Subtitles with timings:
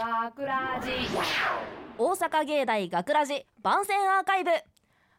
[0.00, 0.92] 学ラジ
[1.98, 4.50] 大阪芸大学ラジ番宣アーカイブ。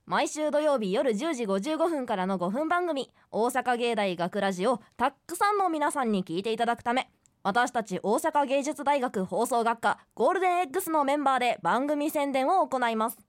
[0.08, 7.12] 毎週土曜日夜10時55分からの5分番組「大阪芸大学ラジをたくさんの皆さんに聞いていただくため
[7.44, 13.20] 私たち大阪芸術大学放送学科ゴールデン X のメンバーで番組宣伝を行います。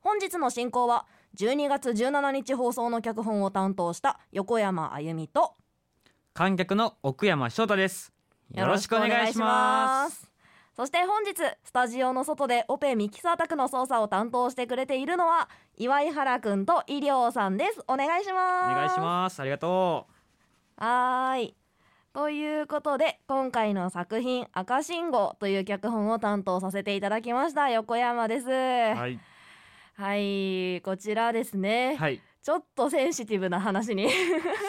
[0.00, 1.04] 本日の進行は
[1.36, 5.54] 12月17日放送の脚本を担当した横山あゆみと
[6.32, 8.10] 観客の奥山翔太です。
[8.54, 10.22] よろしくお願いします。
[10.22, 10.37] す
[10.78, 17.82] そして本日スタジオの外でオペミキサー宅の操作を担当してくれているのは岩井原くんと医療さんです。
[17.88, 18.74] お願いしおます。
[18.76, 20.06] 願いしますありがと
[20.76, 21.56] はーい。
[22.12, 28.46] ということで今回の作品「赤信号」という脚本を担当させていただきました横山です。
[28.48, 29.08] うは
[29.96, 32.20] はいいこちらですね、はい。
[32.40, 34.08] ちょっとセンシティブな話に。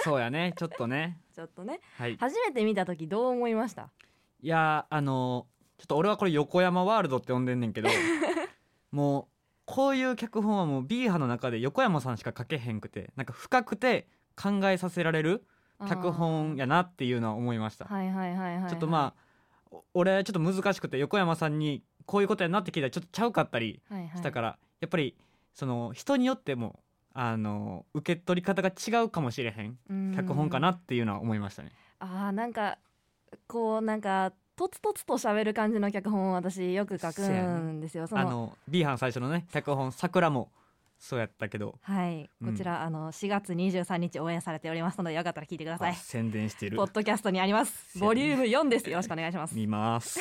[0.04, 0.54] そうやね。
[0.58, 1.20] ちょっとね。
[1.36, 1.80] ちょっとね。
[2.00, 2.18] はい。
[2.18, 3.90] 初めて見た時どう思いました？
[4.42, 7.90] いやーあのーちょっと俺はこれ横山ワールドって呼んでんねんけど
[8.92, 9.26] もう
[9.66, 15.46] こういう脚本はもう B 派の中で横山さんしか書けへんくてなんか深くて考えさせられる
[15.88, 19.30] 脚本やなっていうのは思いました、はいはいはいはい、はい、ちょっとまあ
[19.72, 25.16] お俺ちょっと難しくて横山さんにこういうことやなって聞いたらちょっとちゃうかったりあ、はいはい、したから、やっぱり
[25.54, 26.80] その人によっても
[27.14, 30.14] あの受け取り方が違うかもしれへんうん。
[30.16, 31.72] 脚本かなっていうのは思いましたね。
[32.00, 32.78] あーなんか
[33.48, 38.08] こうなんかとつとつと喋る感じの脚本を私よく書くんですよ。
[38.08, 40.52] そのあの B 班最初のね脚本「桜」も
[40.98, 45.96] そうやったけどはい、うんこちらあの4月23日応援されておりますのでよかったら聞いてくださいあ。
[46.04, 47.88] 宣伝してるポッドキャストにあります。
[48.00, 48.90] ボリューム4です。
[48.90, 49.56] よろしくお願いします。
[49.56, 50.20] 見ます。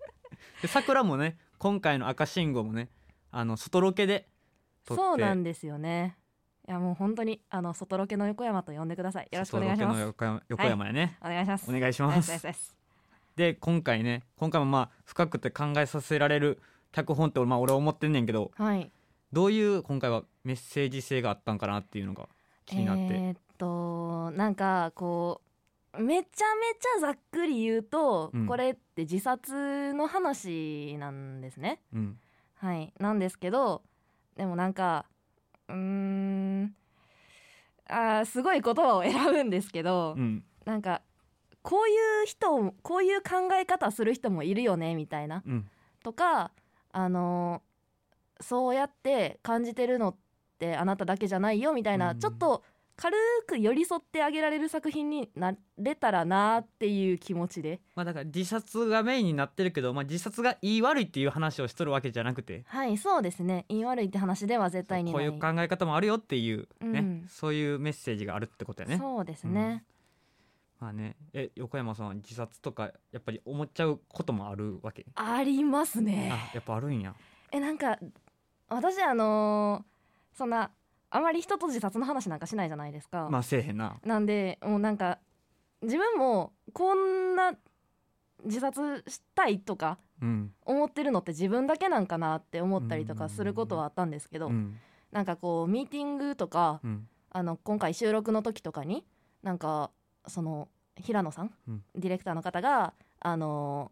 [0.62, 2.88] で桜もね今回の赤信号もね
[3.30, 4.26] あの外ロケで
[4.86, 6.16] 撮ってそうなんですよね。
[6.66, 9.28] いやもう本当にあの外ロケの横山と呼んでください。
[9.30, 9.98] よろしくお願いします。
[10.00, 11.70] 外ロケの横山横山やね、お願いします。
[11.70, 12.28] お願いしおます。
[12.30, 12.85] 願いします。
[13.36, 16.60] で今回ね今回もまあ深くて考えさせられる
[16.92, 18.90] 脚本ってまあ俺は思ってんねんけどはい。
[19.32, 22.28] どういう今回はメッセージ性があったんかなっていうのが
[22.64, 25.42] 気になって、えーっとなんかこ
[25.98, 28.46] うめちゃめちゃざっくり言うと、うん。
[28.46, 31.80] これって自殺の話なんですね。
[31.92, 32.18] うん。
[32.54, 32.92] はい。
[32.98, 33.82] なんですけど
[34.36, 35.06] でもなんか
[35.68, 36.74] うーん
[37.88, 40.44] あーすごい言葉を選ぶんですけど、うん。
[40.64, 41.02] なんか
[41.66, 45.42] こういう人こういう考え方する人もいるよねみたいな。
[45.44, 45.68] うん。
[46.04, 46.52] とか
[46.92, 47.60] あの
[48.40, 50.16] そうやって感じてるのっ
[50.60, 52.20] てあなただけじゃないよみたいな、うん。
[52.20, 52.62] ちょっと
[52.94, 53.16] 軽
[53.48, 57.80] く寄り添ってあげられる作品になれたらなっていう気持ちで。
[57.96, 62.62] まあだから自殺がメインになってるけど、まあ、自殺がいい悪いっていう話をしとるわけじゃなくて。
[62.68, 63.64] はいそうですね。
[63.68, 67.26] 言い悪いって話では絶対にこういう考え方もあるよっていうね、うん。
[67.28, 68.98] そういうメッセージがあるってことやね。
[68.98, 69.95] そうですね、ま
[70.88, 71.16] あね。
[71.32, 75.06] え横山さんは自殺とかやっぱり思っちゃうこともあるわけ？
[75.14, 76.30] ありますね。
[76.32, 77.14] あやっぱあるんや。
[77.52, 77.98] えなんか
[78.68, 80.70] 私あのーそんな
[81.08, 83.96] あまり人と自殺の話なんかしないじゃないですか、まあせえへんな。
[84.04, 85.18] なんでもうなんか
[85.82, 87.54] 自分もこんな
[88.44, 90.52] 自殺したいとかうん。
[90.64, 94.76] 思ってるのって自分だけなんかなって思ったりとかすることはあったんですけど、うん。
[95.12, 97.08] なんかこうミーティングとかうん。
[97.30, 99.04] あの今回収録の時とかに
[99.42, 99.90] なんか
[100.26, 100.68] その
[101.02, 101.82] 平野さん、うん。
[101.94, 103.90] ディレクターの方があの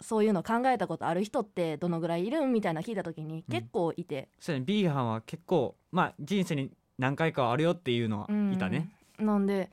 [0.00, 3.54] そういうの考えたことある人ってどのぐらいいるんみたいな聞いた時にうん。
[3.54, 8.52] 結構いて、そうやね B 班は結構まあ人生に何回かはあるよっていうのはうん。
[8.52, 8.90] いたね。
[9.18, 9.70] なんで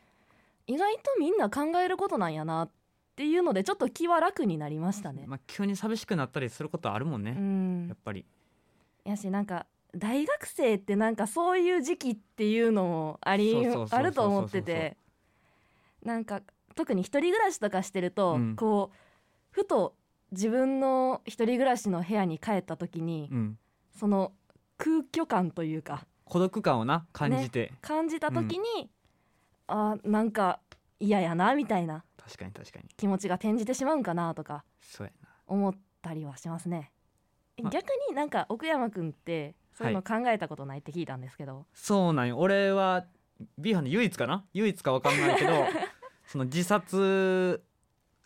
[0.68, 2.70] 意外とみんな考えることなんやなっ
[3.18, 5.26] ていうのでちょっと気は楽になりましたね。
[5.28, 7.88] まあ急に寂しくなったりすることあるもんね、うん。
[7.90, 8.26] やっぱり。
[9.04, 13.54] やしなんか大学生ってなんかそういう時期っていうのもあり
[13.90, 14.96] あると思ってて。
[16.04, 16.42] なんか
[16.76, 18.56] 特に一人暮らしとかしてると、うん。
[18.56, 18.98] こう
[19.52, 19.96] ふと
[20.32, 23.58] 自分の一人暮らしの部屋に帰った時に、うん。
[23.92, 24.32] その
[24.78, 28.90] 空虚感というか孤独感をな感じて、感じた時に、
[29.68, 30.60] あーなんか
[31.00, 32.86] 嫌やなみたいな確かに確かに。
[32.98, 34.64] 気持ちが転じてしまうんかなとか。
[35.46, 36.92] 思ったりはしますね。
[37.62, 42.38] ま逆になんか奥山くんってそういうの考えたことないって聞いたんですけど、そうなんよ。
[42.38, 43.06] 俺は
[43.58, 44.46] B 班で唯一かな？
[44.54, 45.52] 唯一か分かんないけど
[46.26, 47.64] その自殺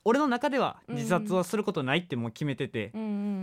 [0.06, 2.92] 俺の中では自殺はすることないってもう決めてて、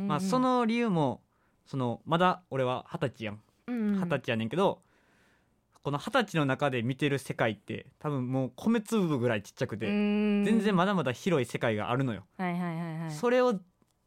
[0.09, 1.21] まあその理由も
[1.67, 3.41] そのまだ俺は二十歳やん。
[3.67, 4.83] 二十歳やねんけど、
[5.83, 12.25] この二十歳の中で見てる世界って多分もう米粒ぐらいちっちゃくて、全全然まだまだ広い世界があるのよ、
[13.11, 13.59] それを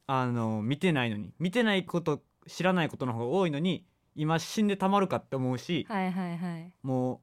[0.07, 3.85] あの見てないのに見てないこと知らないことの方が多いのに
[4.15, 5.85] 今死んでたまるかって思うし、
[6.81, 7.19] もう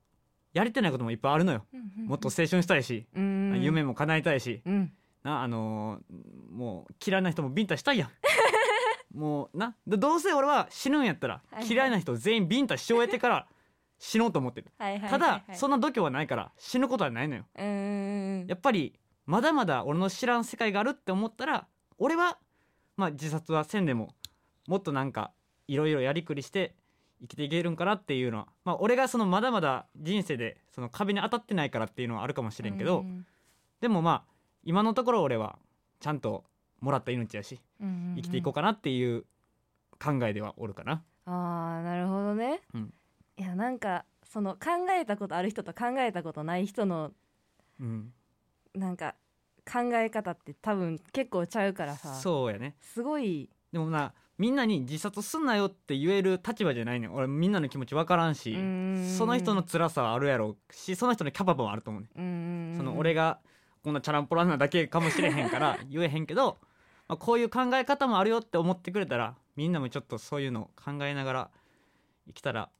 [0.54, 1.66] やりてないこともいっぱいあるのよ。
[2.06, 4.62] もっと青春したいし、うん夢も叶えたいし。
[4.64, 4.92] うん。
[5.22, 8.10] なあのーもう嫌いな人もビンタしたいやん。
[9.18, 9.74] もうな。
[9.86, 13.48] でどうせ俺は死ぬんやったら、嫌いな人全員ビンタし終えてから
[13.98, 14.70] 死のうと思ってる。
[14.78, 17.44] ただ、はいそんな度胸はないから死ぬことはないのよ。
[18.46, 21.66] やっぱりまだまだ俺の知らん世界があるって思ったら
[21.98, 22.38] 俺は
[22.96, 24.14] まあ自殺はせんでも
[24.68, 25.32] もっとなんか
[25.66, 26.74] いろいろやりくりして
[27.24, 33.26] 生きていけるんかなっていうのはまあ俺がそのまだまだ人生でその壁に当たってないからっていうのはあるかもしれんけど、うん
[33.80, 34.32] でもまあ
[34.62, 35.58] 今のところ俺は
[36.00, 36.44] ちゃんと
[36.80, 38.16] もらった命やしうんうんうん。
[38.16, 39.24] 生きていこうかなっていう
[40.02, 41.02] 考えではおるかな。
[41.26, 42.94] あーなるほどね、うん。
[43.36, 47.12] いやなんかその考えたことある人と考えたことない人の
[47.80, 48.12] うん、
[48.74, 49.14] なんか
[49.70, 52.14] 考え方って多分結構ちゃうからさ。
[52.14, 52.76] そうやね。
[52.80, 53.50] すごい。
[53.72, 58.56] でもなみんなに自殺すんなよって言える立場じゃないねん俺みんなの気持ち分からんし
[59.16, 62.74] その人の辛さはあるやろうしその人のキャパもあると思うね。
[62.76, 63.38] その俺が
[63.84, 66.58] こんなチャランポランなだけかもしれへんから 言えへんけど、
[67.06, 71.50] まあ、こういう考え方もあるよって思ってくれたらみんなもちょっとそういうのを考えながら
[72.26, 72.70] 生きたら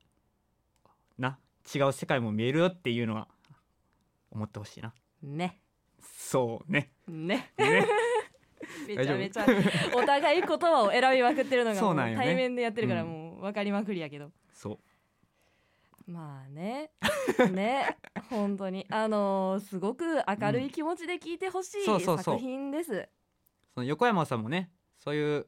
[1.19, 1.39] な
[1.75, 3.29] 違う世界も見えるよっていうのは
[4.33, 4.93] 思ってほしいな。
[5.23, 5.61] ね。
[6.01, 6.91] そうね。
[7.07, 7.53] ね。
[7.59, 7.87] ね
[8.87, 9.47] めちゃめちゃ
[9.95, 13.09] お互い言葉を選びまくってるのが対面でやってるからうん。
[13.09, 16.11] もう分かりまくりやけど、そう。
[16.11, 16.91] まあね。
[17.53, 17.97] ね。
[18.29, 18.87] 本当に。
[18.91, 23.09] あのーすごく明るい気持ちで聞いてほしい作品です。
[23.75, 25.47] その横山さんもねそういう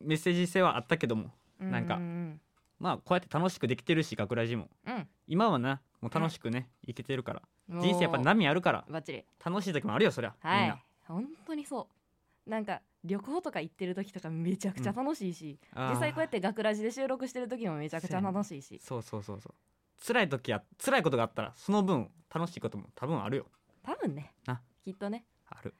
[0.00, 2.40] メッセージ性はあったけどもなんかうん。
[2.78, 4.70] まあこうやって楽しくできてるし学ラジも。
[4.86, 5.08] うん。
[5.26, 7.42] 今はなもう楽しくね、いけてるから。
[7.42, 7.50] うん
[7.80, 8.84] 人生やっぱ波あるから。
[8.88, 10.70] 楽しい時もあるよそりゃ、みんはない。
[10.70, 10.89] 本当に
[11.70, 11.88] そ
[12.46, 12.50] う。
[12.50, 15.90] なんか旅行とか行ってる時とかめちゃくちゃ楽しいし、あー。
[15.92, 18.80] 実際こうやって学ラジで収録してる時もめちゃくちゃ楽しいし。
[18.82, 19.02] そう。
[19.02, 19.54] そうそうそう
[20.04, 23.46] 辛い時や辛いことがあったらその分楽しいことも多分あるよ。
[23.84, 24.34] 多分ね。
[24.46, 24.60] な。
[24.82, 25.24] きっとね。
[25.48, 25.74] ある。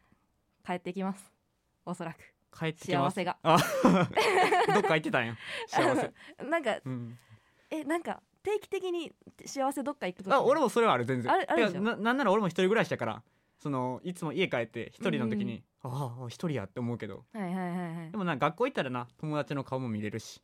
[0.65, 1.33] 帰ってきます。
[1.85, 2.19] おそらく。
[2.57, 3.15] 帰ってきます。
[3.15, 3.37] 幸せが。
[3.43, 3.59] あ
[4.73, 5.37] どっか行ってたんや。
[5.67, 6.13] 幸せ、
[6.45, 7.19] なんかうん、
[7.71, 9.13] えなんか定期的に
[9.45, 10.33] 幸せどっか行く時。
[10.33, 11.33] あ俺もそれはある全然。
[11.33, 11.73] あるあるでしょ。
[11.73, 13.23] てかななんなら俺も一人暮らしだから
[13.63, 17.25] そのいつも家帰って一人の時に、ああ一人やって思うけど。
[17.33, 18.11] はいはいはいはい。
[18.11, 20.43] でもな学校行ったらな友達の顔も見れるし。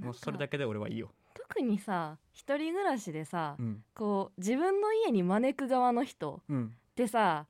[0.00, 3.84] もうそれだけけで俺はいいよ、特にさ一人暮らしでさ、うん。
[3.94, 7.46] こう自分の家に招く側の人うん、ってさ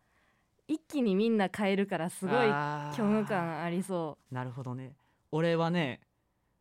[0.69, 2.47] 一気にみんな帰るからすごい
[2.93, 4.93] 虚無感ありそなるほどね。
[5.33, 6.01] 俺はね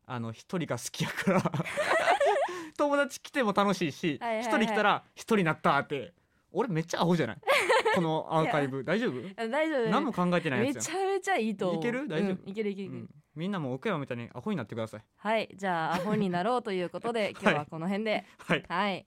[0.05, 1.41] あの一人が好きやから。
[2.77, 4.63] 友達来ても楽しいし一、はいはいはい。
[4.63, 6.13] 人来たら一人なったって。
[6.57, 7.37] 俺めっちゃアホじゃない？
[7.95, 8.83] このアーカイブ。
[8.83, 9.21] 大丈夫？
[9.49, 9.89] 大丈夫。
[9.89, 11.81] 何も考えてないめやつやちゃめちゃいいと思う。
[11.81, 12.07] いける？
[12.07, 12.43] 大丈夫？
[12.43, 15.03] うんいけるいけるいける、ん、みんなも奥山みたいにアホになってください。
[15.17, 15.49] はい。
[15.55, 18.25] じゃあアホになろうということで今日はこの辺で。
[18.37, 18.63] はい。
[18.67, 19.05] はい。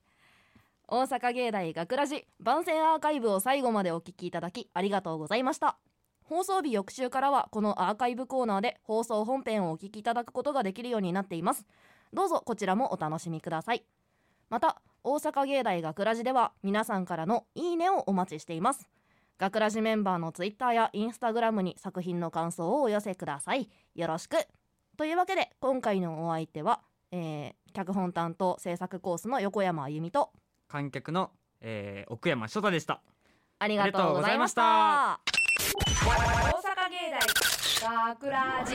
[0.88, 5.76] 大阪芸大学ラジ番宣アーカイブを最後までお聞きいただきありがとうございました。
[6.22, 11.66] 放送日翌週からはこのアーカイブコーナーで放送本編をお聞きいただくことができるようになっています。
[12.12, 13.84] どうぞこちらもお楽しみください。
[14.50, 18.88] また大阪芸大学ラジでは皆さんからのいいねをお待ちしています。
[19.38, 23.68] 学ラジメンバーのツイッターやインスタグラムに作品の感想をお寄せください。
[23.94, 24.36] よろしく。
[24.96, 26.80] というわけで今回のお相手は、
[27.12, 30.32] えー脚本担当制作コースの横山あゆみと
[30.66, 31.30] 観客の、
[31.60, 33.00] えー奥山翔太でした。
[33.60, 35.20] ありがとうございました。
[36.04, 38.74] 大阪芸大学ラジ